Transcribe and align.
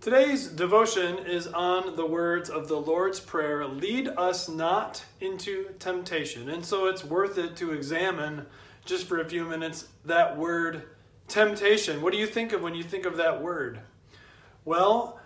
Today's 0.00 0.46
devotion 0.46 1.18
is 1.26 1.46
on 1.46 1.94
the 1.94 2.06
words 2.06 2.48
of 2.48 2.68
the 2.68 2.80
Lord's 2.80 3.20
Prayer 3.20 3.66
lead 3.66 4.08
us 4.08 4.48
not 4.48 5.04
into 5.20 5.74
temptation. 5.78 6.48
And 6.48 6.64
so 6.64 6.86
it's 6.86 7.04
worth 7.04 7.36
it 7.36 7.54
to 7.56 7.72
examine 7.72 8.46
just 8.86 9.06
for 9.06 9.20
a 9.20 9.28
few 9.28 9.44
minutes 9.44 9.88
that 10.06 10.38
word 10.38 10.84
temptation. 11.28 12.00
What 12.00 12.14
do 12.14 12.18
you 12.18 12.26
think 12.26 12.54
of 12.54 12.62
when 12.62 12.74
you 12.74 12.82
think 12.82 13.04
of 13.04 13.18
that 13.18 13.42
word? 13.42 13.80
Well, 14.64 15.20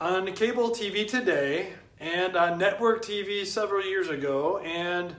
on 0.00 0.32
cable 0.32 0.70
TV 0.70 1.06
today, 1.06 1.74
and 2.00 2.34
on 2.34 2.58
network 2.58 3.04
TV 3.04 3.46
several 3.46 3.86
years 3.86 4.08
ago, 4.08 4.58
and 4.58 5.14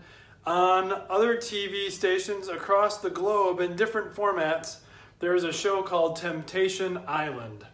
on 0.45 0.91
other 1.09 1.37
TV 1.37 1.89
stations 1.89 2.49
across 2.49 2.97
the 2.97 3.09
globe 3.09 3.61
in 3.61 3.77
different 3.77 4.13
formats, 4.13 4.79
there 5.19 5.33
is 5.33 5.45
a 5.45 5.53
show 5.53 5.81
called 5.81 6.17
Temptation 6.17 6.99
Island. 7.07 7.65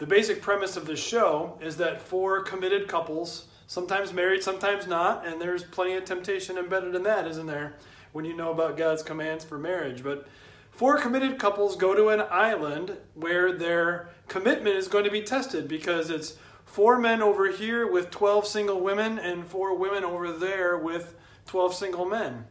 The 0.00 0.06
basic 0.06 0.40
premise 0.40 0.78
of 0.78 0.86
the 0.86 0.96
show 0.96 1.58
is 1.60 1.76
that 1.76 2.00
four 2.00 2.42
committed 2.42 2.88
couples, 2.88 3.48
sometimes 3.66 4.14
married, 4.14 4.42
sometimes 4.42 4.86
not, 4.86 5.26
and 5.26 5.38
there's 5.38 5.62
plenty 5.62 5.92
of 5.92 6.06
temptation 6.06 6.56
embedded 6.56 6.94
in 6.94 7.02
that, 7.02 7.26
isn't 7.26 7.46
there, 7.46 7.74
when 8.12 8.24
you 8.24 8.34
know 8.34 8.50
about 8.50 8.78
God's 8.78 9.02
commands 9.02 9.44
for 9.44 9.58
marriage. 9.58 10.02
But 10.02 10.26
four 10.70 10.96
committed 10.96 11.38
couples 11.38 11.76
go 11.76 11.94
to 11.94 12.08
an 12.08 12.24
island 12.30 12.96
where 13.12 13.52
their 13.52 14.08
commitment 14.26 14.74
is 14.74 14.88
going 14.88 15.04
to 15.04 15.10
be 15.10 15.20
tested 15.20 15.68
because 15.68 16.08
it's 16.08 16.38
four 16.64 16.98
men 16.98 17.20
over 17.20 17.50
here 17.50 17.86
with 17.86 18.10
12 18.10 18.46
single 18.46 18.80
women 18.80 19.18
and 19.18 19.46
four 19.46 19.76
women 19.76 20.02
over 20.02 20.32
there 20.32 20.78
with 20.78 21.14
12 21.44 21.74
single 21.74 22.06
men. 22.06 22.46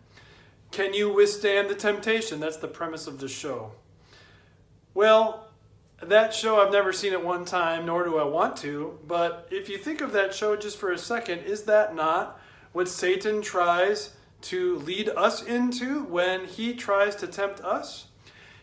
Can 0.69 0.93
you 0.93 1.11
withstand 1.11 1.67
the 1.67 1.73
temptation? 1.73 2.39
That's 2.39 2.57
the 2.57 2.67
premise 2.67 3.07
of 3.07 3.17
the 3.17 3.27
show. 3.27 3.71
Well, 4.93 5.48
that 6.01 6.33
show, 6.33 6.59
I've 6.59 6.71
never 6.71 6.93
seen 6.93 7.13
it 7.13 7.23
one 7.23 7.45
time, 7.45 7.85
nor 7.85 8.03
do 8.03 8.17
I 8.17 8.23
want 8.23 8.55
to. 8.57 8.97
But 9.05 9.47
if 9.51 9.67
you 9.69 9.77
think 9.77 10.01
of 10.01 10.13
that 10.13 10.33
show 10.33 10.55
just 10.55 10.77
for 10.77 10.91
a 10.91 10.97
second, 10.97 11.39
is 11.39 11.63
that 11.63 11.93
not 11.95 12.39
what 12.71 12.87
Satan 12.87 13.41
tries 13.41 14.15
to 14.41 14.77
lead 14.77 15.09
us 15.09 15.43
into 15.43 16.03
when 16.03 16.45
he 16.45 16.73
tries 16.73 17.15
to 17.17 17.27
tempt 17.27 17.59
us? 17.61 18.05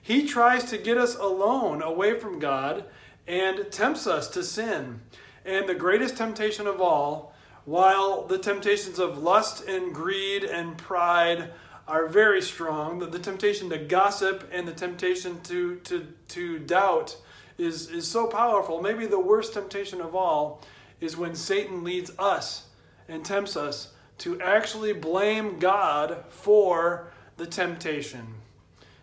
He 0.01 0.27
tries 0.27 0.65
to 0.71 0.79
get 0.79 0.97
us 0.97 1.17
alone, 1.17 1.83
away 1.83 2.19
from 2.19 2.39
God, 2.39 2.85
and 3.27 3.71
tempts 3.71 4.07
us 4.07 4.29
to 4.29 4.43
sin. 4.43 5.01
And 5.45 5.69
the 5.69 5.75
greatest 5.75 6.17
temptation 6.17 6.67
of 6.67 6.81
all, 6.81 7.35
while 7.65 8.23
the 8.23 8.39
temptations 8.39 8.99
of 8.99 9.19
lust 9.19 9.67
and 9.67 9.93
greed 9.93 10.45
and 10.45 10.79
pride 10.79 11.51
are 11.89 12.07
very 12.07 12.43
strong, 12.43 12.99
the, 12.99 13.07
the 13.07 13.19
temptation 13.19 13.71
to 13.71 13.79
gossip 13.79 14.49
and 14.53 14.67
the 14.67 14.73
temptation 14.73 15.41
to, 15.43 15.77
to, 15.77 16.07
to 16.29 16.59
doubt 16.59 17.17
is, 17.59 17.91
is 17.91 18.07
so 18.07 18.27
powerful. 18.27 18.83
Maybe 18.83 19.07
the 19.07 19.21
worst 19.21 19.55
temptation 19.55 20.01
of 20.01 20.15
all 20.15 20.63
is 21.01 21.17
when 21.17 21.35
Satan 21.35 21.85
leads 21.85 22.11
us 22.19 22.67
and 23.09 23.25
tempts 23.25 23.57
us 23.57 23.93
to 24.19 24.41
actually 24.41 24.93
blame 24.93 25.59
God 25.59 26.25
for 26.29 27.13
the 27.37 27.47
temptation. 27.47 28.27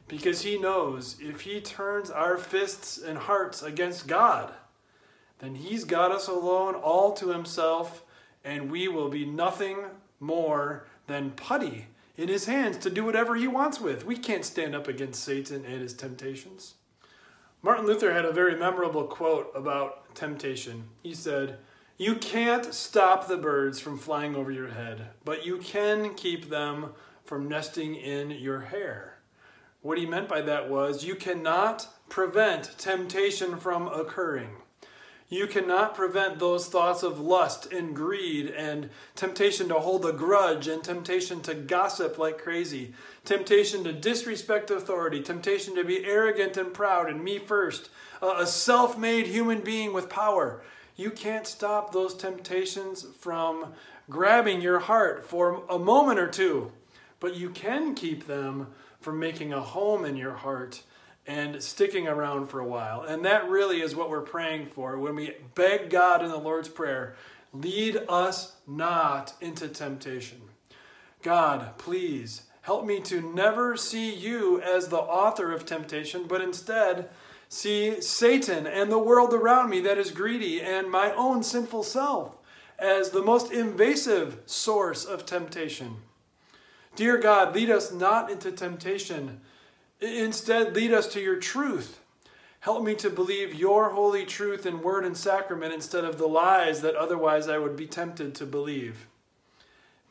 Because 0.08 0.42
he 0.42 0.58
knows 0.58 1.16
if 1.22 1.42
he 1.42 1.62
turns 1.62 2.10
our 2.10 2.38
fists 2.38 2.98
and 2.98 3.18
hearts 3.18 3.64
against 3.64 4.08
God, 4.08 4.54
then 5.40 5.56
he's 5.56 5.86
got 5.86 6.12
us 6.12 6.28
alone 6.28 6.76
all 6.76 7.14
to 7.14 7.30
himself, 7.30 8.04
and 8.44 8.70
we 8.70 8.88
will 8.88 9.10
be 9.10 9.26
nothing 9.26 9.78
more 10.20 10.86
than 11.08 11.32
putty 11.32 11.88
in 12.16 12.28
his 12.28 12.46
hands 12.46 12.78
to 12.78 12.90
do 12.90 13.04
whatever 13.04 13.36
he 13.36 13.48
wants 13.48 13.80
with. 13.80 14.06
We 14.06 14.18
can't 14.18 14.46
stand 14.46 14.76
up 14.76 14.88
against 14.88 15.24
Satan 15.24 15.66
and 15.66 15.82
his 15.82 15.94
temptations. 15.94 16.76
Martin 17.62 17.86
Luther 17.86 18.14
had 18.14 18.26
a 18.26 18.34
very 18.34 18.58
memorable 18.58 19.06
quote 19.06 19.52
about 19.56 20.14
temptation. 20.16 20.84
He 21.02 21.14
said, 21.14 21.58
You 21.98 22.16
can't 22.16 22.74
stop 22.74 23.28
the 23.28 23.38
birds 23.38 23.80
from 23.80 23.98
flying 23.98 24.36
over 24.36 24.52
your 24.52 24.70
head, 24.70 25.08
but 25.24 25.46
you 25.46 25.58
can 25.58 26.14
keep 26.14 26.50
them 26.50 26.92
from 27.24 27.48
nesting 27.48 27.96
in 27.96 28.32
your 28.32 28.60
hair. 28.60 29.20
What 29.82 29.98
he 29.98 30.06
meant 30.06 30.28
by 30.28 30.42
that 30.42 30.70
was, 30.70 31.06
You 31.06 31.16
cannot 31.16 31.88
prevent 32.10 32.78
temptation 32.78 33.58
from 33.58 33.88
occurring. 33.88 34.50
You 35.34 35.48
cannot 35.48 35.96
prevent 35.96 36.38
those 36.38 36.68
thoughts 36.68 37.02
of 37.02 37.20
lust 37.20 37.74
and 37.74 37.96
greed 37.96 38.52
and 38.52 38.92
temptation 39.16 39.68
to 39.70 39.80
hold 39.80 40.06
a 40.06 40.12
grudge 40.12 40.68
and 40.68 40.84
temptation 40.84 41.42
to 41.42 41.56
gossip 41.56 42.20
like 42.20 42.38
crazy, 42.38 42.94
temptation 43.26 43.84
to 43.86 43.94
disrespect 43.94 44.70
authority, 44.70 45.24
temptation 45.24 45.74
to 45.74 45.84
be 45.84 46.06
arrogant 46.06 46.56
and 46.56 46.72
proud 46.72 47.10
and 47.10 47.24
me 47.24 47.40
first, 47.40 47.90
a 48.22 48.46
self 48.46 48.96
made 48.96 49.26
human 49.26 49.62
being 49.62 49.92
with 49.92 50.08
power. 50.08 50.62
You 50.96 51.10
can't 51.10 51.48
stop 51.48 51.92
those 51.92 52.14
temptations 52.14 53.04
from 53.18 53.74
grabbing 54.12 54.62
your 54.62 54.82
heart 54.82 55.26
for 55.26 55.64
a 55.68 55.80
moment 55.80 56.20
or 56.20 56.30
two, 56.30 56.72
but 57.20 57.36
you 57.36 57.50
can 57.50 57.96
keep 57.96 58.28
them 58.28 58.68
from 59.02 59.18
making 59.18 59.52
a 59.52 59.62
home 59.62 60.06
in 60.06 60.16
your 60.16 60.34
heart 60.34 60.84
and 61.26 61.62
sticking 61.64 62.08
around 62.08 62.48
for 62.48 62.60
a 62.60 62.68
while. 62.68 63.02
And 63.02 63.24
that 63.26 63.50
really 63.50 63.82
is 63.82 63.96
what 63.96 64.10
we're 64.10 64.22
praying 64.22 64.68
for 64.68 64.98
when 65.00 65.16
we 65.16 65.36
beg 65.56 65.90
God 65.90 66.24
in 66.24 66.30
the 66.30 66.38
Lord's 66.38 66.70
Prayer 66.70 67.16
lead 67.54 68.02
us 68.10 68.56
not 68.68 69.34
into 69.40 69.68
temptation. 69.68 70.42
God, 71.22 71.78
please 71.78 72.44
help 72.62 72.86
me 72.86 73.00
to 73.02 73.22
never 73.22 73.78
see 73.78 74.14
you 74.14 74.62
as 74.62 74.88
the 74.88 74.98
author 74.98 75.52
of 75.52 75.66
temptation, 75.66 76.26
but 76.28 76.42
instead 76.42 77.10
see 77.48 78.02
Satan 78.02 78.66
and 78.66 78.92
the 78.92 78.98
world 78.98 79.34
around 79.34 79.70
me 79.70 79.80
that 79.82 79.98
is 79.98 80.12
greedy 80.12 80.62
and 80.62 80.90
my 80.90 81.12
own 81.12 81.44
sinful 81.44 81.84
self 81.84 82.36
as 82.80 83.12
the 83.12 83.22
most 83.22 83.52
invasive 83.52 84.40
source 84.46 85.06
of 85.06 85.26
temptation. 85.26 85.98
Dear 86.96 87.18
God, 87.18 87.54
lead 87.54 87.70
us 87.70 87.92
not 87.92 88.32
into 88.32 88.52
temptation 88.52 89.42
Instead, 90.04 90.76
lead 90.76 90.92
us 90.92 91.08
to 91.08 91.22
your 91.22 91.38
truth. 91.38 92.00
Help 92.60 92.84
me 92.84 92.96
to 92.96 93.10
believe 93.10 93.54
your 93.54 93.90
holy 93.90 94.26
truth 94.26 94.66
in 94.66 94.82
word 94.82 95.06
and 95.06 95.16
sacrament 95.16 95.74
instead 95.74 96.04
of 96.04 96.18
the 96.18 96.28
lies 96.28 96.82
that 96.82 96.96
otherwise 96.96 97.48
I 97.48 97.58
would 97.58 97.76
be 97.76 97.88
tempted 97.88 98.36
to 98.36 98.46
believe. 98.46 99.08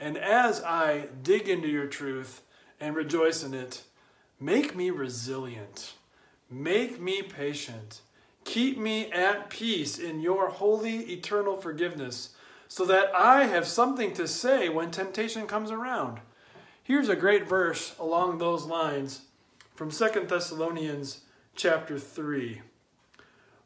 And 0.00 0.16
as 0.16 0.62
I 0.62 1.08
dig 1.22 1.48
into 1.48 1.68
your 1.68 1.86
truth 1.86 2.42
and 2.80 2.96
rejoice 2.96 3.42
in 3.42 3.54
it, 3.54 3.82
make 4.40 4.74
me 4.74 4.90
resilient. 4.90 5.94
Make 6.50 7.00
me 7.00 7.22
patient. 7.22 8.00
Keep 8.44 8.78
me 8.78 9.10
at 9.12 9.48
peace 9.48 9.98
in 9.98 10.20
your 10.20 10.48
holy, 10.48 11.12
eternal 11.12 11.56
forgiveness 11.56 12.30
so 12.66 12.84
that 12.86 13.14
I 13.14 13.44
have 13.44 13.66
something 13.66 14.14
to 14.14 14.26
say 14.26 14.68
when 14.68 14.90
temptation 14.90 15.46
comes 15.46 15.70
around. 15.70 16.20
Here's 16.82 17.08
a 17.08 17.16
great 17.16 17.46
verse 17.46 17.94
along 17.98 18.38
those 18.38 18.64
lines 18.64 19.22
from 19.82 19.90
Second 19.90 20.28
Thessalonians 20.28 21.22
chapter 21.56 21.98
3. 21.98 22.62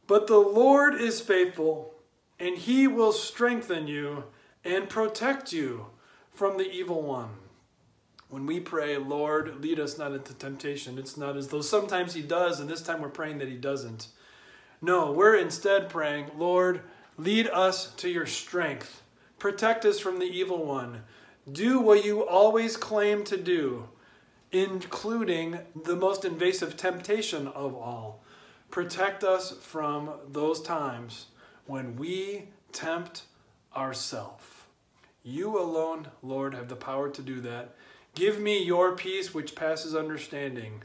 But 0.07 0.27
the 0.27 0.39
Lord 0.39 0.95
is 0.95 1.21
faithful, 1.21 1.93
and 2.41 2.57
he 2.57 2.87
will 2.87 3.13
strengthen 3.13 3.87
you 3.87 4.25
and 4.65 4.89
protect 4.89 5.53
you 5.53 5.89
from 6.33 6.57
the 6.57 6.71
evil 6.71 7.03
one. 7.03 7.29
When 8.31 8.47
we 8.47 8.61
pray, 8.61 8.97
Lord, 8.97 9.61
lead 9.61 9.79
us 9.79 9.99
not 9.99 10.13
into 10.13 10.33
temptation, 10.33 10.97
it's 10.97 11.19
not 11.19 11.37
as 11.37 11.49
though 11.49 11.61
sometimes 11.61 12.15
he 12.15 12.23
does, 12.23 12.61
and 12.61 12.71
this 12.71 12.81
time 12.81 13.03
we're 13.03 13.11
praying 13.11 13.37
that 13.37 13.49
he 13.49 13.59
doesn't. 13.59 14.09
No, 14.81 15.13
we're 15.13 15.37
instead 15.37 15.91
praying, 15.91 16.31
Lord, 16.39 16.81
lead 17.19 17.47
us 17.49 17.93
to 17.97 18.09
your 18.09 18.25
strength. 18.25 19.03
Protect 19.39 19.85
us 19.85 20.01
from 20.01 20.19
the 20.19 20.25
evil 20.25 20.65
one. 20.65 21.03
Do 21.53 21.79
what 21.79 22.07
you 22.07 22.27
always 22.27 22.79
claim 22.79 23.23
to 23.25 23.37
do 23.37 23.91
including 24.53 25.59
the 25.85 25.97
most 25.97 26.25
invasive 26.25 26.77
temptation 26.77 27.47
of 27.49 27.75
all. 27.75 28.23
Protect 28.71 29.25
us 29.25 29.53
from 29.53 30.11
those 30.29 30.61
times 30.63 31.27
when 31.67 31.97
we 31.97 32.49
tempt 32.73 33.23
ourselves. 33.75 34.45
You 35.23 35.59
alone, 35.59 36.09
Lord, 36.23 36.55
have 36.55 36.69
the 36.69 36.77
power 36.77 37.09
to 37.11 37.23
do 37.23 37.41
that. 37.41 37.75
Give 38.15 38.41
me 38.41 38.63
your 38.63 38.95
peace 38.95 39.35
which 39.35 39.55
passes 39.55 39.95
understanding 39.95 40.83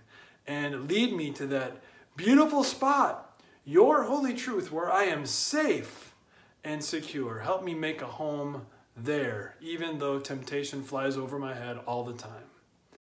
and 0.48 0.90
lead 0.90 1.14
me 1.14 1.32
to 1.32 1.46
that 1.48 1.78
beautiful 2.16 2.64
spot, 2.64 3.40
your 3.64 4.04
holy 4.04 4.34
truth, 4.34 4.72
where 4.72 4.92
I 4.92 5.04
am 5.04 5.26
safe 5.26 6.14
and 6.64 6.84
secure. 6.84 7.40
Help 7.40 7.64
me 7.64 7.74
make 7.74 8.02
a 8.02 8.08
home 8.08 8.66
there, 8.98 9.56
even 9.62 10.00
though 10.00 10.20
temptation 10.20 10.84
flies 10.84 11.18
over 11.18 11.40
my 11.40 11.54
head 11.54 11.80
all 11.86 12.04
the 12.04 12.14
time. 12.14 12.51